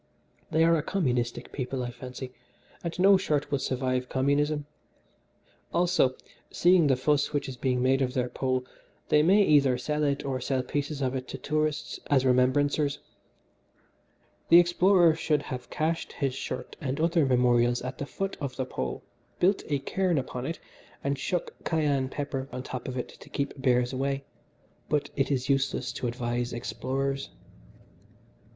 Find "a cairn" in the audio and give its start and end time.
19.67-20.17